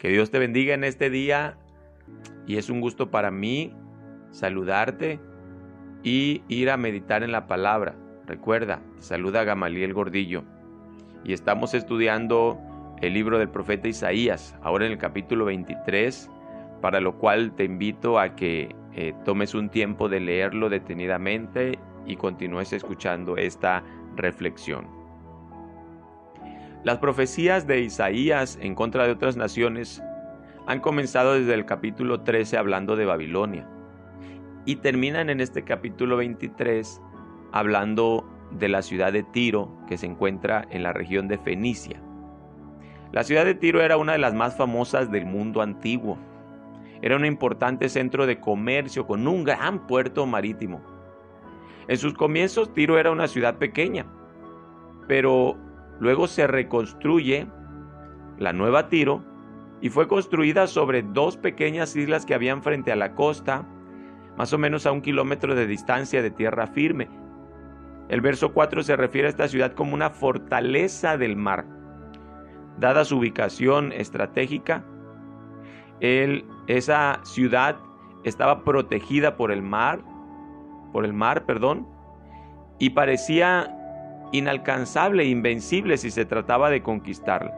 [0.00, 1.58] Que Dios te bendiga en este día
[2.46, 3.74] y es un gusto para mí
[4.30, 5.20] saludarte
[6.02, 7.94] y ir a meditar en la palabra.
[8.26, 10.42] Recuerda, saluda a Gamaliel Gordillo
[11.22, 12.58] y estamos estudiando
[13.02, 16.30] el libro del profeta Isaías, ahora en el capítulo 23,
[16.80, 22.16] para lo cual te invito a que eh, tomes un tiempo de leerlo detenidamente y
[22.16, 23.84] continúes escuchando esta
[24.16, 24.99] reflexión.
[26.82, 30.02] Las profecías de Isaías en contra de otras naciones
[30.66, 33.68] han comenzado desde el capítulo 13 hablando de Babilonia
[34.64, 37.02] y terminan en este capítulo 23
[37.52, 42.00] hablando de la ciudad de Tiro que se encuentra en la región de Fenicia.
[43.12, 46.16] La ciudad de Tiro era una de las más famosas del mundo antiguo.
[47.02, 50.80] Era un importante centro de comercio con un gran puerto marítimo.
[51.88, 54.06] En sus comienzos Tiro era una ciudad pequeña,
[55.08, 55.58] pero
[56.00, 57.46] Luego se reconstruye
[58.38, 59.22] la nueva Tiro
[59.82, 63.66] y fue construida sobre dos pequeñas islas que habían frente a la costa,
[64.36, 67.08] más o menos a un kilómetro de distancia de tierra firme.
[68.08, 71.66] El verso 4 se refiere a esta ciudad como una fortaleza del mar.
[72.78, 74.84] Dada su ubicación estratégica,
[76.00, 77.76] esa ciudad
[78.24, 80.00] estaba protegida por el mar,
[80.92, 81.86] por el mar, perdón,
[82.78, 83.76] y parecía
[84.32, 87.52] inalcanzable e invencible si se trataba de conquistarla.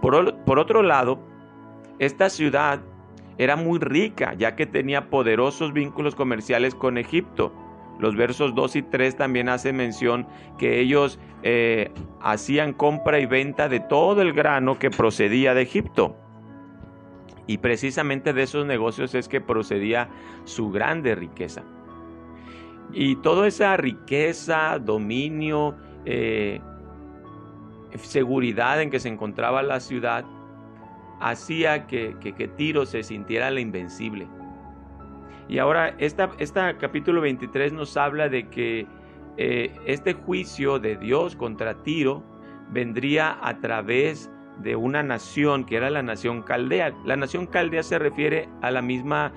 [0.00, 1.20] Por, otro lado,
[1.98, 2.80] esta ciudad
[3.38, 7.52] era muy rica, ya que tenía poderosos vínculos comerciales con Egipto.
[7.98, 13.68] Los versos 2 y 3 también hacen mención que ellos eh, hacían compra y venta
[13.68, 16.16] de todo el grano que procedía de Egipto.
[17.46, 20.08] Y precisamente de esos negocios es que procedía
[20.44, 21.62] su grande riqueza.
[22.92, 26.60] Y toda esa riqueza, dominio, eh,
[27.96, 30.24] seguridad en que se encontraba la ciudad,
[31.20, 34.26] hacía que, que, Tiro se sintiera la invencible.
[35.48, 38.86] Y ahora, esta, esta capítulo 23 nos habla de que
[39.36, 42.22] eh, este juicio de Dios contra Tiro
[42.70, 44.30] vendría a través
[44.62, 46.92] de una nación que era la nación caldea.
[47.04, 49.32] La nación caldea se refiere a la misma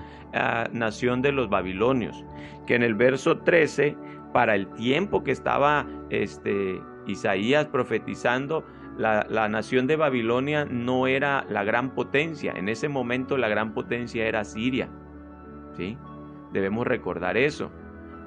[0.72, 2.24] nación de los babilonios,
[2.66, 3.96] que en el verso 13,
[4.32, 8.64] para el tiempo que estaba este, Isaías profetizando,
[8.98, 12.52] la, la, nación de Babilonia no era la gran potencia.
[12.56, 14.88] En ese momento la gran potencia era Siria.
[15.76, 15.96] ¿sí?
[16.52, 17.70] Debemos recordar eso.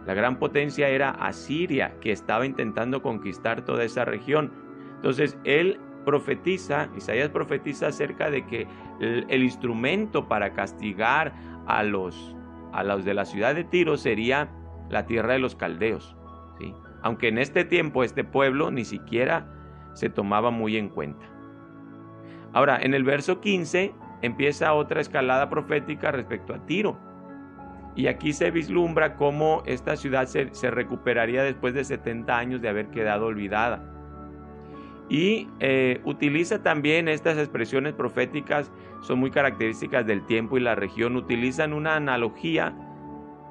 [0.06, 4.52] La gran potencia era Asiria, que estaba intentando conquistar toda esa región.
[4.96, 8.66] Entonces él profetiza, Isaías profetiza acerca de que
[9.02, 11.34] el, instrumento para castigar
[11.68, 12.34] a los,
[12.72, 14.50] a los de la ciudad de Tiro sería
[14.88, 16.16] la tierra de los caldeos.
[16.60, 16.74] ¿sí?
[17.02, 19.54] Aunque en este tiempo este pueblo ni siquiera
[19.96, 21.26] se tomaba muy en cuenta.
[22.54, 26.98] Ahora, en el verso 15 empieza otra escalada profética respecto a Tiro.
[27.98, 32.70] Y aquí se vislumbra cómo esta ciudad se, se recuperaría después de 70 años de
[32.70, 33.97] haber quedado olvidada.
[35.10, 41.16] Y eh, utiliza también estas expresiones proféticas, son muy características del tiempo y la región,
[41.16, 42.76] utilizan una analogía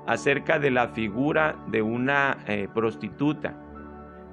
[0.07, 3.55] acerca de la figura de una eh, prostituta.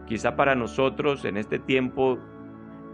[0.06, 2.20] Quizá para nosotros en este tiempo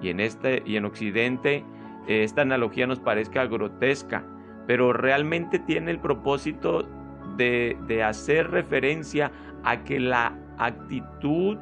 [0.02, 1.66] y en, este, y en Occidente
[2.08, 4.24] eh, esta analogía nos parezca grotesca,
[4.68, 6.88] pero realmente tiene el propósito
[7.36, 9.32] de, de hacer referencia
[9.64, 11.58] a que la actitud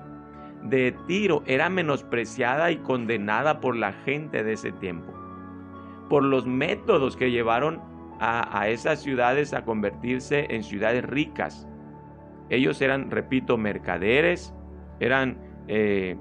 [0.64, 5.14] de Tiro era menospreciada y condenada por la gente de ese tiempo,
[6.10, 7.82] por los métodos que llevaron
[8.20, 11.68] a, esas ciudades a convertirse en ciudades ricas.
[12.50, 14.54] Ellos eran, repito, mercaderes,
[15.00, 16.18] eran eh,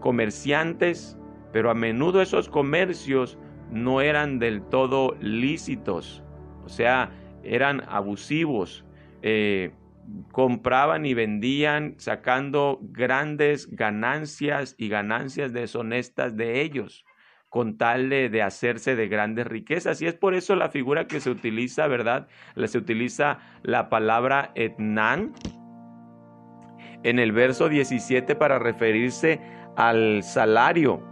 [0.00, 1.16] comerciantes,
[1.52, 3.38] pero a menudo esos comercios
[3.70, 6.22] no eran del todo lícitos,
[6.64, 7.10] o sea,
[7.44, 8.84] eran abusivos.
[9.22, 9.72] Eh,
[10.32, 17.04] compraban y vendían sacando grandes ganancias y ganancias deshonestas de ellos
[17.48, 20.00] con tal de, hacerse de grandes riquezas.
[20.00, 22.26] Y es por eso la figura que se utiliza, ¿verdad?
[22.64, 25.34] Se utiliza la palabra etnan
[27.02, 29.38] en el verso 17 para referirse
[29.76, 31.02] al salario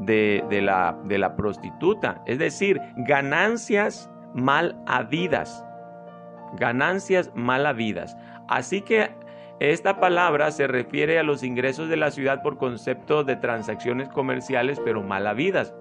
[0.00, 5.64] de, la, de la prostituta, es decir, ganancias mal habidas
[6.58, 8.16] ganancias mal habidas.
[8.48, 9.10] Así que
[9.60, 14.80] esta palabra se refiere a los ingresos de la ciudad por concepto de transacciones comerciales,
[14.84, 15.74] pero mal habidas.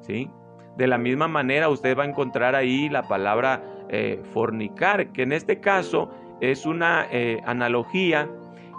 [0.00, 0.30] ¿sí?
[0.76, 5.32] De la misma manera, usted va a encontrar ahí la palabra eh, fornicar, que en
[5.32, 6.10] este caso
[6.40, 8.28] es una eh, analogía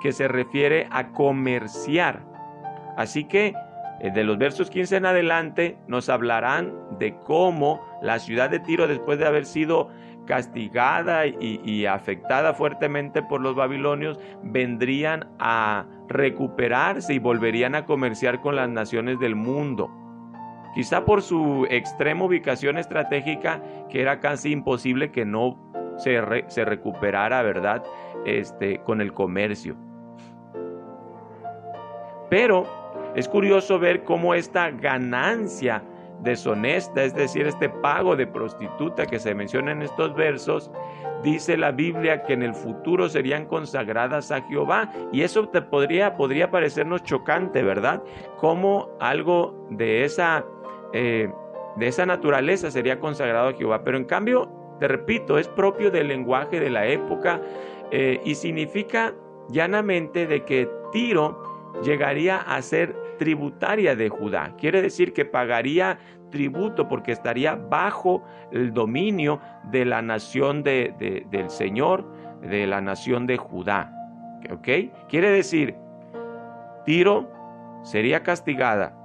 [0.02, 2.22] que se refiere a comerciar.
[2.98, 3.54] Así que
[4.00, 8.88] eh, de los versos 15 en adelante nos hablarán de cómo la ciudad de Tiro,
[8.88, 9.90] después de haber sido
[10.30, 18.56] castigada y, afectada fuertemente por los babilonios, vendrían a recuperarse y volverían a comerciar con
[18.56, 19.90] las naciones del mundo.
[20.76, 25.58] Quizá por su extrema ubicación estratégica, que era casi imposible que no
[25.98, 27.84] se, se recuperara, ¿verdad?
[28.24, 29.76] Este, con el comercio.
[32.30, 32.68] Pero
[33.16, 35.81] es curioso ver cómo esta ganancia
[36.21, 40.71] deshonesta, es decir, este pago de prostituta que se menciona en estos versos,
[41.24, 44.92] dice la Biblia que en el futuro serían consagradas a Jehová.
[45.12, 48.01] Y eso te podría, podría parecernos chocante, ¿verdad?
[48.38, 50.45] Como algo de esa,
[50.94, 51.31] eh,
[51.75, 53.83] de esa naturaleza sería consagrado a Jehová.
[53.83, 54.50] Pero en cambio,
[54.80, 57.42] te repito, es propio del lenguaje de la época
[57.92, 59.13] eh, y significa
[59.50, 61.42] llanamente de que Tiro
[61.83, 64.56] llegaría a ser tributaria de Judá.
[64.57, 66.00] Quiere decir que pagaría
[66.31, 72.06] tributo porque estaría bajo el dominio de la nación de, del Señor,
[72.42, 73.94] de la nación de Judá.
[74.51, 74.68] ¿Ok?
[75.07, 75.75] Quiere decir,
[76.86, 77.30] Tiro
[77.83, 78.95] sería castigada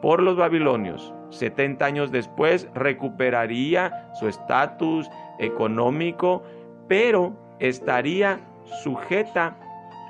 [0.00, 1.12] por los babilonios.
[1.30, 6.44] 70 años después recuperaría su estatus económico,
[6.88, 8.40] pero estaría
[8.82, 9.56] sujeta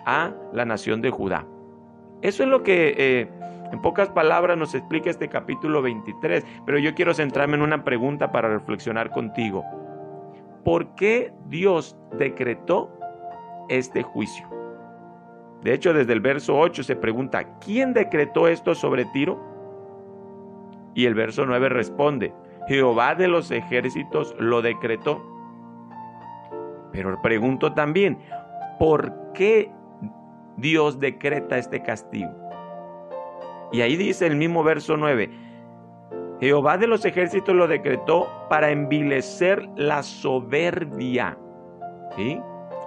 [0.05, 1.47] a la nación de Judá.
[2.27, 3.29] Eso es lo que eh,
[3.71, 8.33] en pocas palabras nos explica este capítulo 23, pero yo quiero centrarme en una pregunta
[8.33, 9.65] para reflexionar contigo.
[10.65, 12.91] ¿Por qué Dios decretó
[13.69, 14.45] este juicio?
[15.63, 19.41] De hecho, desde el verso 8 se pregunta, ¿quién decretó esto sobre Tiro?
[20.97, 22.35] Y el verso 9 responde,
[22.67, 25.23] Jehová de los ejércitos lo decretó.
[26.91, 28.19] Pero pregunto también,
[28.81, 29.71] ¿por qué
[30.57, 32.31] Dios decreta este castigo.
[33.73, 35.31] Y ahí dice el mismo verso 9,
[36.41, 41.39] Jehová de los ejércitos lo decretó para envilecer la soberbia.
[42.15, 42.41] ¿Sí?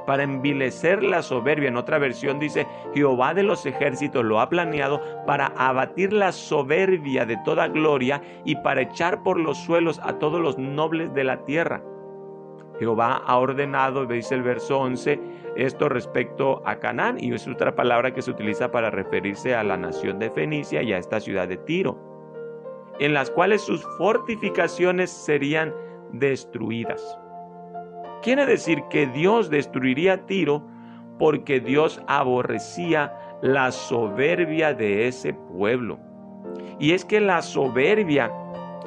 [0.06, 1.70] Para envilecer la soberbia.
[1.70, 7.26] En otra versión dice, Jehová de los ejércitos lo ha planeado para abatir la soberbia
[7.26, 11.44] de toda gloria y para echar por los suelos a todos los nobles de la
[11.46, 11.82] tierra.
[12.80, 15.20] Jehová ha ordenado, dice el verso 11,
[15.56, 19.76] esto respecto a Canaán y es otra palabra que se utiliza para referirse a la
[19.76, 21.98] nación de Fenicia y a esta ciudad de Tiro,
[23.00, 25.74] en las cuales sus fortificaciones serían
[26.14, 27.20] destruidas.
[28.22, 30.66] Quiere decir que Dios destruiría Tiro
[31.18, 36.00] porque Dios aborrecía la soberbia de ese pueblo.
[36.80, 38.32] Y es que la soberbia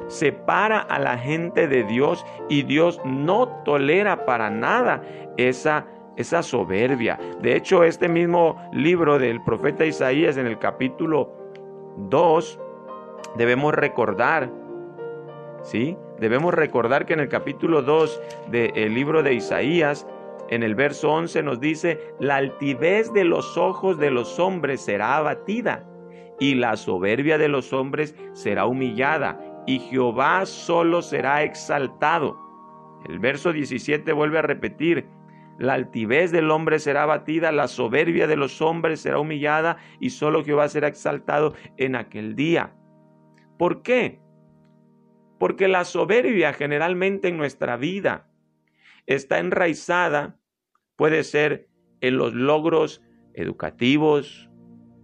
[0.07, 5.01] separa a la gente de Dios y Dios no tolera para nada
[5.37, 5.85] esa,
[6.17, 7.19] esa soberbia.
[7.41, 11.31] De hecho, este mismo libro del profeta Isaías en el capítulo
[12.09, 12.59] 2,
[13.37, 14.49] debemos recordar,
[15.63, 15.97] ¿sí?
[16.19, 20.07] Debemos recordar que en el capítulo 2 del libro de Isaías,
[20.49, 25.17] en el verso 11 nos dice, la altivez de los ojos de los hombres será
[25.17, 25.85] abatida
[26.39, 32.37] y la soberbia de los hombres será humillada y Jehová solo será exaltado.
[33.07, 35.07] El verso 17 vuelve a repetir,
[35.59, 40.43] la altivez del hombre será abatida, la soberbia de los hombres será humillada y solo
[40.43, 42.75] Jehová será exaltado en aquel día.
[43.57, 44.19] ¿Por qué?
[45.39, 48.31] Porque la soberbia generalmente en nuestra vida
[49.05, 50.39] está enraizada,
[50.95, 51.67] puede ser
[52.01, 53.01] en los logros
[53.33, 54.49] educativos,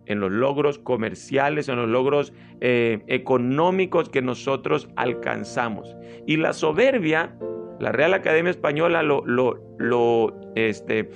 [0.09, 5.95] en los logros comerciales, en los logros eh, económicos que nosotros alcanzamos.
[6.25, 7.37] Y la soberbia,
[7.79, 11.11] la Real Academia Española lo, lo, este,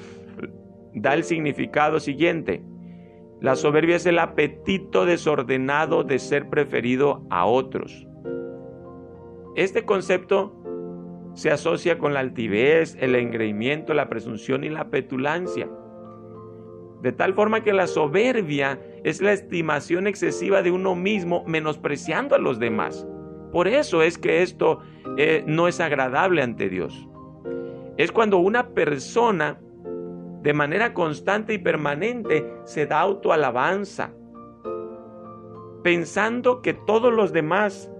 [0.93, 2.63] da el significado siguiente.
[3.41, 8.07] La soberbia es el apetito desordenado de ser preferido a otros.
[9.55, 10.55] Este concepto
[11.33, 15.67] se asocia con la altivez, el engreimiento, la presunción y la petulancia.
[17.03, 22.39] De tal forma que la soberbia es la estimación excesiva de uno mismo menospreciando a
[22.39, 23.05] los demás.
[23.51, 24.79] Por eso es que esto
[25.17, 27.07] eh, no es agradable ante Dios.
[27.97, 29.59] Es cuando una persona
[30.43, 34.13] de manera constante y permanente se da autoalabanza,
[35.83, 37.91] pensando que todos los demás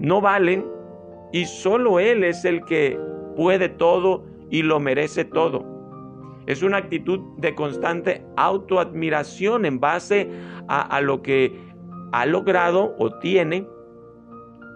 [0.00, 0.66] no valen
[1.32, 2.98] y solo Él es el que
[3.36, 5.79] puede todo y lo merece todo.
[6.50, 10.28] Es una actitud de constante autoadmiración en base
[10.66, 11.56] a, lo que
[12.10, 13.68] ha logrado o tiene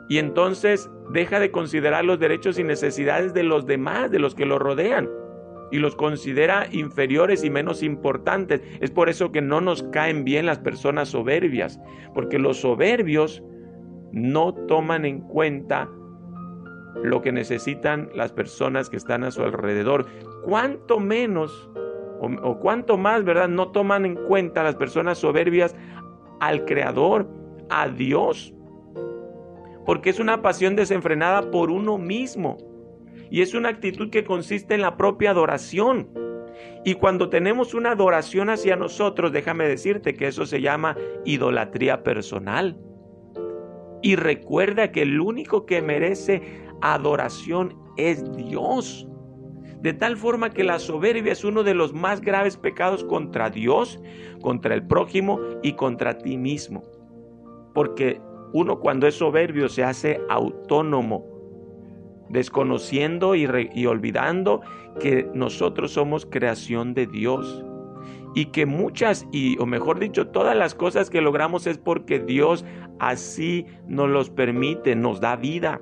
[0.08, 4.46] y entonces deja de considerar los derechos y necesidades de los demás, de los que
[4.46, 5.10] lo rodean.
[5.72, 8.60] y los considera inferiores y menos importantes.
[8.80, 11.80] Es por eso que no nos caen bien las personas soberbias,
[12.14, 13.42] porque los soberbios
[14.12, 15.88] no toman en cuenta
[17.02, 20.06] lo que necesitan las personas que están a su alrededor.
[20.44, 21.70] Cuanto menos
[22.20, 23.48] o, o cuanto más, ¿verdad?
[23.48, 25.74] No toman en cuenta las personas soberbias
[26.40, 27.28] al Creador,
[27.70, 28.54] a Dios.
[29.84, 32.56] Porque es una pasión desenfrenada por uno mismo.
[33.30, 36.08] Y es una actitud que consiste en la propia adoración.
[36.84, 42.78] Y cuando tenemos una adoración hacia nosotros, déjame decirte que eso se llama idolatría personal.
[44.02, 46.42] Y recuerda que el único que merece
[46.84, 49.08] adoración es Dios.
[49.80, 54.00] De tal forma que la soberbia es uno de los más graves pecados contra Dios,
[54.40, 56.82] contra el prójimo y contra ti mismo.
[57.74, 58.20] Porque
[58.52, 61.26] uno cuando es soberbio se hace autónomo,
[62.30, 63.46] desconociendo y,
[63.86, 64.62] olvidando
[65.00, 67.64] que nosotros somos creación de Dios
[68.34, 72.64] y que muchas, y o mejor dicho, todas las cosas que logramos es porque Dios
[73.00, 75.80] así nos los permite, nos da vida.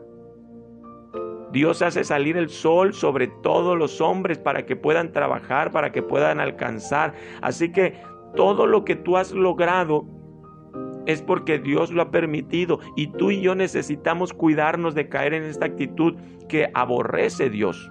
[1.52, 6.02] Dios hace salir el sol sobre todos los hombres para que puedan trabajar, para que
[6.02, 7.14] puedan alcanzar.
[7.42, 7.94] Así que
[8.34, 10.06] todo lo que tú has logrado
[11.06, 15.42] es porque Dios lo ha permitido y tú y yo necesitamos cuidarnos de caer en
[15.42, 16.14] esta actitud
[16.48, 17.90] que aborrece Dios.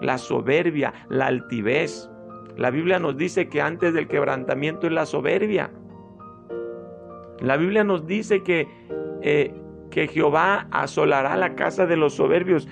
[0.00, 2.10] La soberbia, la altivez.
[2.56, 5.70] La Biblia nos dice que antes del quebrantamiento es la soberbia.
[7.40, 8.66] La Biblia nos dice que
[9.22, 9.54] eh,
[9.90, 12.68] que Jehová asolará la casa de los soberbios.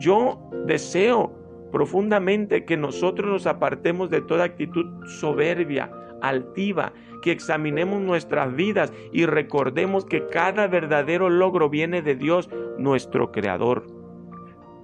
[0.00, 1.32] Yo deseo
[1.70, 9.26] profundamente que nosotros nos apartemos de toda actitud soberbia, altiva, que examinemos nuestras vidas y
[9.26, 12.48] recordemos que cada verdadero logro viene de Dios,
[12.78, 13.86] nuestro Creador.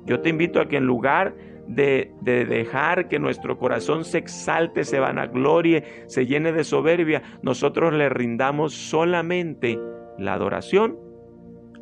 [0.05, 1.35] Yo te invito a que en lugar
[1.67, 7.93] de, de, dejar que nuestro corazón se exalte, se vanaglorie, se llene de soberbia, nosotros
[7.93, 9.79] le rindamos solamente
[10.19, 11.06] la adoración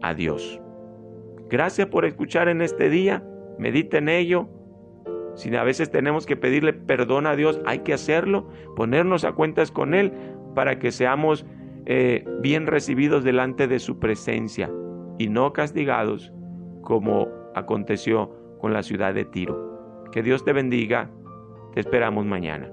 [0.03, 0.61] a Dios.
[1.49, 3.23] Gracias por escuchar en este día,
[3.59, 4.49] medita en ello.
[5.35, 9.71] Si a veces tenemos que pedirle perdón a Dios, hay que hacerlo, ponernos a cuentas
[9.71, 10.13] con Él
[10.55, 11.45] para que seamos
[11.87, 14.71] eh, bien recibidos delante de su presencia
[15.19, 16.33] y no castigados
[16.83, 20.07] como aconteció con la ciudad de Tiro.
[20.13, 21.11] Que Dios te bendiga,
[21.73, 22.71] te esperamos mañana.